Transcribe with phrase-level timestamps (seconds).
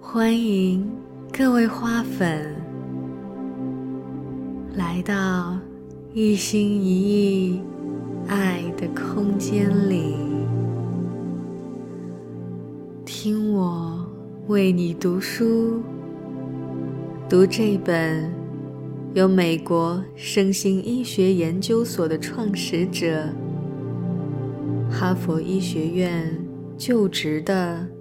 [0.00, 0.90] 欢迎
[1.30, 2.56] 各位花粉
[4.74, 5.58] 来到
[6.14, 7.60] 一心一意
[8.26, 10.14] 爱的空间里，
[13.04, 14.02] 听我
[14.46, 15.82] 为你读书，
[17.28, 18.32] 读这本
[19.12, 23.28] 由美国身心医学研究所的创始者、
[24.90, 26.34] 哈佛医学院
[26.78, 27.97] 就职的。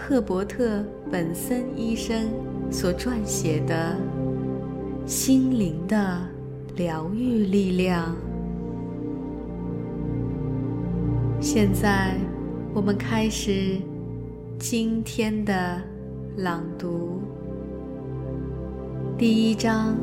[0.00, 0.78] 赫伯特·
[1.10, 2.30] 本森医生
[2.70, 3.96] 所撰写的
[5.10, 6.20] 《心灵的
[6.76, 8.14] 疗愈力量》。
[11.40, 12.16] 现在，
[12.72, 13.76] 我们开始
[14.56, 15.82] 今天的
[16.36, 17.20] 朗读。
[19.18, 19.96] 第一章：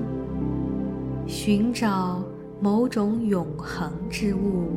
[1.26, 2.22] 寻找
[2.60, 4.68] 某种永恒之物。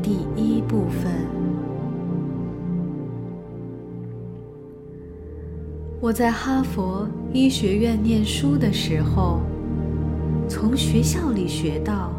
[0.00, 1.45] 第一部分。
[6.06, 9.40] 我在哈佛医学院念书的时候，
[10.48, 12.12] 从学校里学到，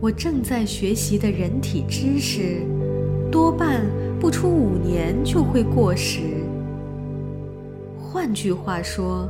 [0.00, 2.60] 我正在学习的人体知识，
[3.28, 3.84] 多半
[4.20, 6.20] 不出五年就会过时。
[7.98, 9.28] 换句话说，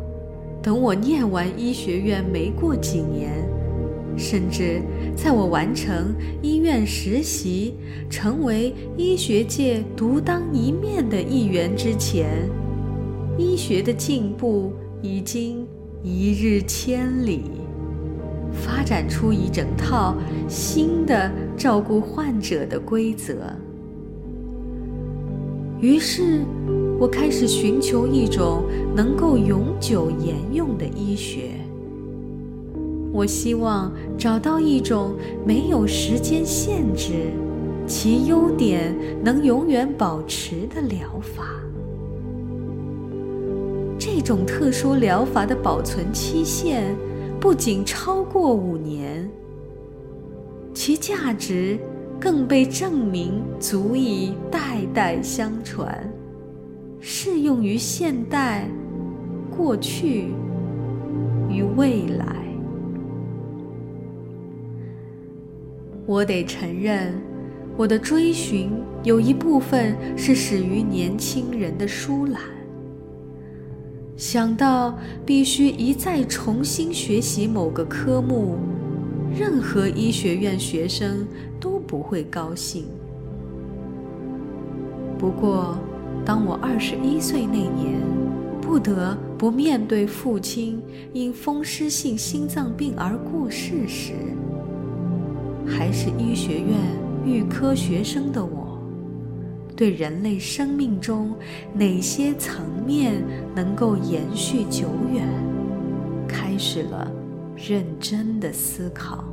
[0.62, 3.30] 等我念完医学院没过几年，
[4.18, 4.82] 甚至
[5.16, 7.72] 在我完成医院实习，
[8.10, 12.46] 成为医学界独当一面的一员之前。
[13.36, 15.66] 医学的进步已经
[16.02, 17.42] 一日千里，
[18.52, 20.14] 发展出一整套
[20.48, 23.34] 新的照顾患者的规则。
[25.80, 26.44] 于是，
[26.98, 28.62] 我开始寻求一种
[28.94, 31.50] 能够永久沿用的医学。
[33.12, 37.32] 我希望找到一种没有时间限制、
[37.86, 41.63] 其优点能永远保持的疗法。
[44.06, 46.94] 这种特殊疗法的保存期限
[47.40, 49.26] 不仅超过五年，
[50.74, 51.78] 其价值
[52.20, 56.06] 更被证明足以代代相传，
[57.00, 58.68] 适用于现代、
[59.56, 60.26] 过去
[61.48, 62.36] 与未来。
[66.04, 67.14] 我得承认，
[67.74, 68.70] 我的追寻
[69.02, 72.42] 有一部分是始于年轻人的疏懒。
[74.16, 78.56] 想到必须一再重新学习某个科目，
[79.36, 81.26] 任何医学院学生
[81.58, 82.84] 都不会高兴。
[85.18, 85.76] 不过，
[86.24, 88.00] 当我二十一岁那年，
[88.60, 90.80] 不得不面对父亲
[91.12, 94.12] 因风湿性心脏病而过世时，
[95.66, 96.78] 还是医学院
[97.26, 98.63] 预科学生的我。
[99.76, 101.34] 对人类生命中
[101.74, 103.22] 哪些层面
[103.54, 105.26] 能够延续久远，
[106.28, 107.10] 开始了
[107.56, 109.24] 认真的思考。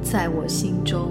[0.00, 1.10] 在我心中，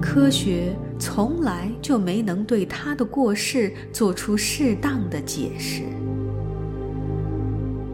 [0.00, 5.82] 科学从来就没能对他的过世做出适当的解释。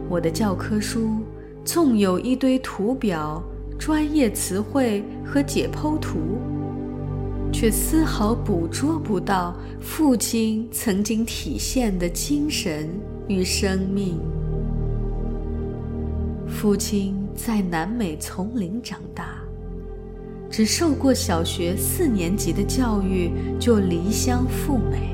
[0.07, 1.17] 我的教科书
[1.65, 3.43] 纵有一堆图表、
[3.77, 6.39] 专业词汇和解剖图。
[7.51, 12.89] 却丝毫捕捉不到父亲曾经体现的精神
[13.27, 14.19] 与生命。
[16.47, 19.39] 父亲在南美丛林长大，
[20.49, 25.09] 只受过小学四年级的教育就离乡赴美。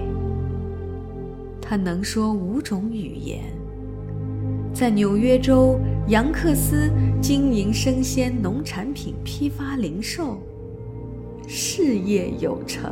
[1.61, 3.43] 他能说五种语言，
[4.73, 6.91] 在纽约州杨克斯
[7.21, 10.39] 经营生鲜农产品批发零售。
[11.47, 12.91] 事业有成，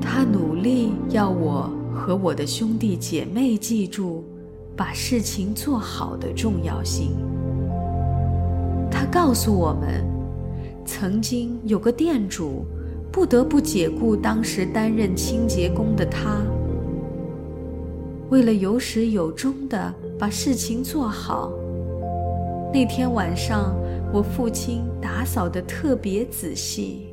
[0.00, 4.24] 他努力要我和我的兄弟姐妹记住
[4.76, 7.12] 把事情做好的重要性。
[8.90, 10.04] 他告诉我们，
[10.84, 12.66] 曾经有个店主
[13.10, 16.42] 不得不解雇当时担任清洁工的他，
[18.28, 21.50] 为了有始有终的把事情做好。
[22.72, 23.74] 那天晚上。
[24.14, 27.08] 我父亲打扫得特别仔细，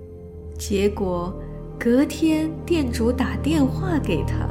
[0.55, 1.33] 结果
[1.79, 4.47] 隔天店主打电话给他，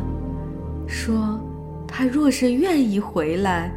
[0.85, 1.39] 说
[1.87, 3.73] 他若是愿意回来，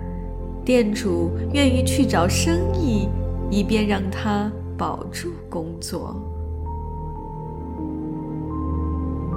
[0.66, 3.08] 店主愿意去找生意，
[3.52, 6.16] 以便让他保住工作。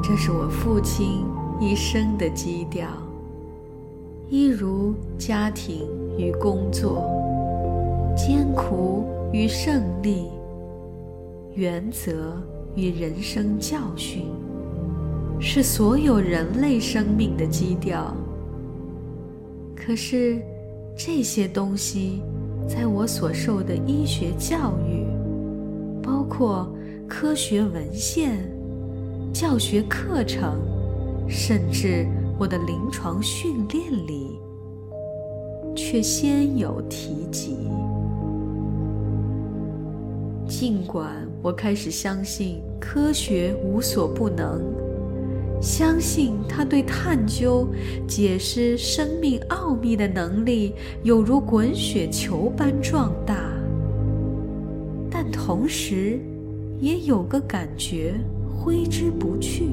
[0.02, 1.26] 这是我父亲
[1.60, 2.88] 一生的基调，
[4.30, 5.86] 一如家庭
[6.16, 7.04] 与工作，
[8.16, 9.04] 艰苦。
[9.36, 10.28] 与胜利，
[11.54, 12.42] 原则
[12.74, 14.24] 与人生教训，
[15.38, 18.16] 是所有人类生命的基调。
[19.74, 20.40] 可是，
[20.96, 22.22] 这些东西，
[22.66, 25.04] 在我所受的医学教育，
[26.02, 26.74] 包括
[27.06, 28.38] 科学文献、
[29.34, 30.58] 教学课程，
[31.28, 32.08] 甚至
[32.38, 34.40] 我的临床训练里，
[35.76, 37.68] 却鲜有提及。
[40.48, 44.62] 尽管我开始相信科学无所不能，
[45.60, 47.66] 相信它对探究、
[48.06, 50.72] 解释生命奥秘的能力
[51.02, 53.34] 有如滚雪球般壮大，
[55.10, 56.20] 但同时
[56.78, 58.14] 也有个感觉
[58.48, 59.70] 挥之不去，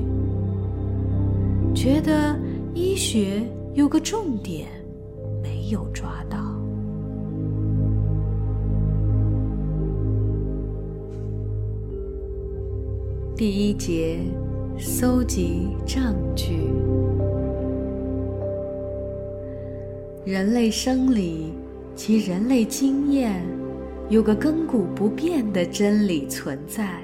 [1.76, 2.36] 觉得
[2.74, 3.44] 医学
[3.74, 4.68] 有个重点
[5.42, 6.53] 没有抓到。
[13.36, 14.20] 第一节，
[14.78, 16.70] 搜集证据。
[20.24, 21.52] 人类生理
[21.96, 23.44] 及人类经验
[24.08, 27.02] 有个亘古不变的真理存在。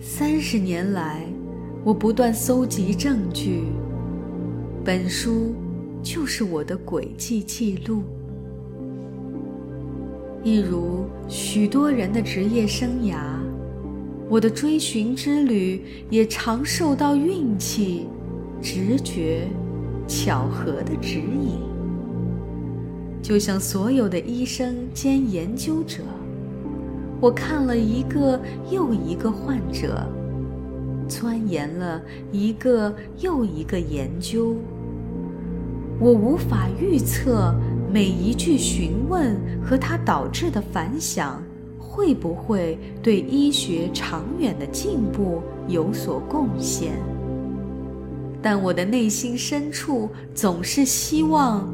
[0.00, 1.26] 三十年来，
[1.82, 3.64] 我不断搜集证据，
[4.84, 5.56] 本书
[6.04, 8.04] 就是我的轨迹记录。
[10.44, 13.41] 一如许多人的职业生涯。
[14.32, 18.06] 我的追寻之旅也常受到运气、
[18.62, 19.46] 直觉、
[20.08, 21.60] 巧合的指引。
[23.20, 25.98] 就像所有的医生兼研究者，
[27.20, 28.40] 我看了一个
[28.70, 30.02] 又一个患者，
[31.06, 32.00] 钻研了
[32.32, 32.90] 一个
[33.20, 34.56] 又一个研究。
[36.00, 37.54] 我无法预测
[37.92, 41.42] 每一句询问和它导致的反响。
[41.92, 46.92] 会不会对医学长远的进步有所贡献？
[48.40, 51.68] 但我的内心深处总是希望，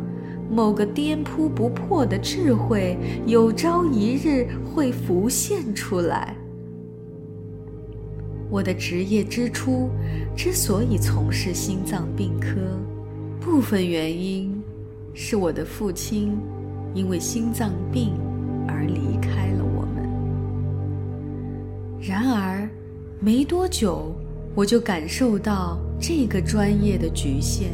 [0.50, 6.36] 某个颠扑不破的智慧有朝一日会浮现出来。
[8.50, 9.88] 我的职业之初
[10.34, 12.56] 之所以从事心脏病科，
[13.40, 14.60] 部分原因
[15.14, 16.36] 是我的父亲
[16.92, 18.14] 因为心脏病
[18.66, 19.17] 而离
[23.20, 24.14] 没多久，
[24.54, 27.70] 我就感受到这个专业的局限。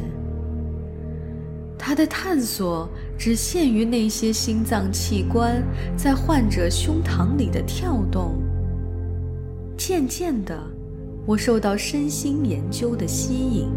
[1.77, 5.63] 他的探索只限于那些心脏器官
[5.95, 8.41] 在患者胸膛里的跳动。
[9.77, 10.59] 渐渐的，
[11.27, 13.69] 我受到身心研究的吸引，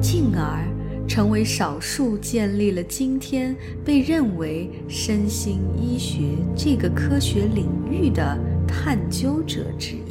[0.00, 0.64] 进而
[1.08, 8.38] 成为少数建立了今天被认为身心医学这个科学领域的。
[8.66, 10.03] 探究者之一。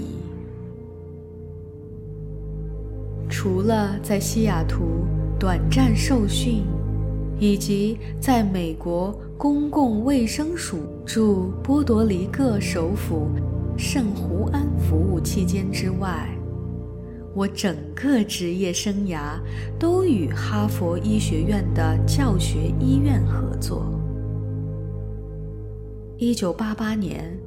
[3.44, 5.06] 除了在西雅图
[5.38, 6.64] 短暂受训，
[7.38, 13.28] 以及在美国公共卫生署驻波多黎各首府
[13.78, 16.30] 圣胡安服务期间之外，
[17.36, 19.38] 我整个职业生涯
[19.78, 23.84] 都与哈佛医学院的教学医院合作。
[26.16, 27.38] 一九八八年。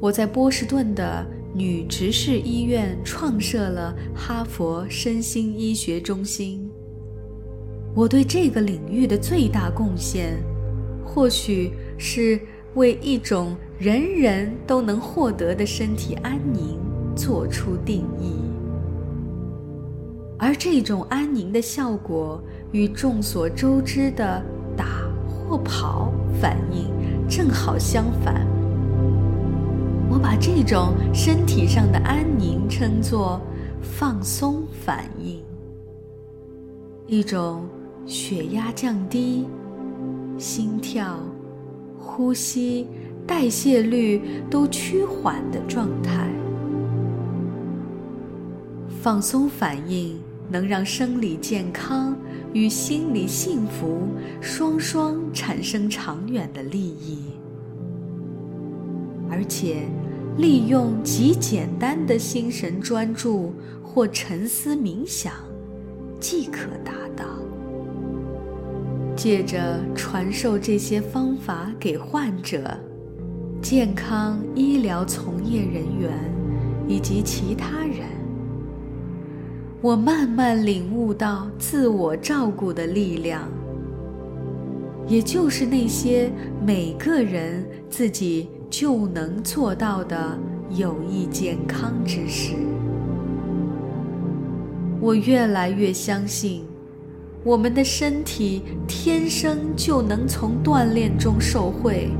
[0.00, 1.24] 我在波士顿的
[1.56, 6.68] 女执事医院创设了哈佛身心医学中心。
[7.94, 10.36] 我对这个领域的最大贡献，
[11.04, 12.40] 或许是
[12.74, 16.76] 为一种人人都能获得的身体安宁
[17.14, 18.32] 做出定义。
[20.36, 24.42] 而这种安宁的效果，与众所周知的
[24.76, 26.90] 打或跑反应
[27.28, 28.44] 正好相反。
[30.14, 33.40] 我把这种身体上的安宁称作
[33.82, 35.42] 放松反应，
[37.08, 37.68] 一种
[38.06, 39.44] 血压降低、
[40.38, 41.18] 心跳、
[41.98, 42.86] 呼吸、
[43.26, 46.30] 代谢率都趋缓的状态。
[49.02, 50.16] 放松反应
[50.48, 52.16] 能让生理健康
[52.52, 54.06] 与心理幸福
[54.40, 57.33] 双双产生长远的利益，
[59.34, 59.88] 而且。
[60.36, 65.32] 利用极简单的心神专注或沉思冥想，
[66.18, 67.24] 即可达到。
[69.14, 72.76] 借着传授这些方法给患者、
[73.62, 76.10] 健康医疗从业人员
[76.88, 78.08] 以及其他人，
[79.80, 83.48] 我慢慢领悟到自我照顾的力量，
[85.06, 86.28] 也就是那些
[86.66, 88.48] 每个人自己。
[88.70, 90.38] 就能做到的
[90.70, 92.54] 有益健康之事。
[95.00, 96.64] 我越来越相信，
[97.44, 102.10] 我们的身体天生就能从锻炼中受惠，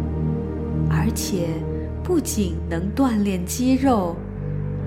[0.90, 1.48] 而且
[2.02, 4.14] 不仅能锻炼肌肉，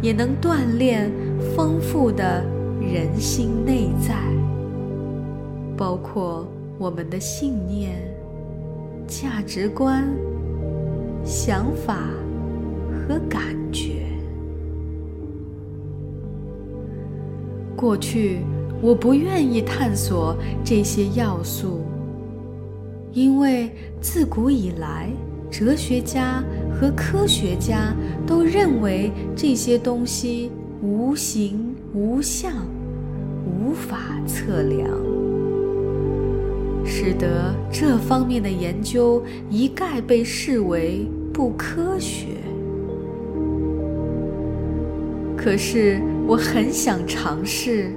[0.01, 1.11] 也能锻炼
[1.55, 2.45] 丰富的
[2.79, 4.15] 人心内在，
[5.75, 6.47] 包括
[6.77, 7.95] 我们的信念、
[9.07, 10.07] 价值观。
[11.23, 12.09] 想法
[12.91, 13.93] 和感觉。
[17.75, 18.39] 过去
[18.81, 21.81] 我不愿意探索这些要素，
[23.11, 23.71] 因为
[24.01, 25.09] 自古以来，
[25.51, 26.43] 哲学家
[26.73, 27.93] 和科学家
[28.25, 32.51] 都认为这些东西无形无相，
[33.45, 34.89] 无法测量，
[36.87, 41.07] 使得这方面的研究一概被视为。
[41.37, 42.29] 不科学。
[45.37, 47.91] 可是我很想尝试，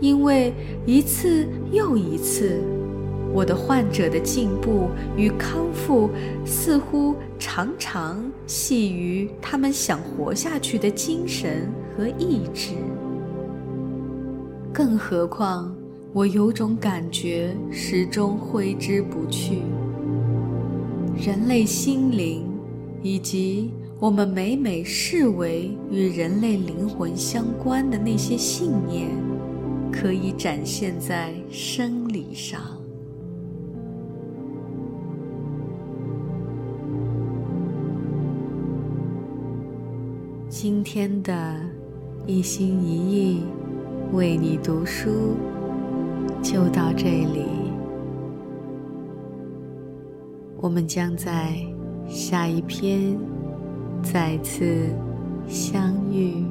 [0.00, 0.52] 因为
[0.84, 2.60] 一次又一次，
[3.32, 6.10] 我的患者的进步与康复
[6.44, 12.72] 似乎常常系于他们想活下去的精神和意志。
[14.72, 15.72] 更何况，
[16.14, 19.62] 我有种感觉始终挥之不去。
[21.16, 22.44] 人类心灵，
[23.02, 29.08] 以及我们每每视为与人类灵魂相关的那些信念，
[29.90, 32.60] 可以展现在生理上。
[40.50, 41.58] 今天的
[42.26, 43.44] 一心一意
[44.12, 45.10] 为你读书，
[46.42, 47.46] 就到这里。
[50.58, 51.54] 我们将在
[52.08, 53.16] 下一篇
[54.02, 54.90] 再次
[55.48, 56.44] 相遇。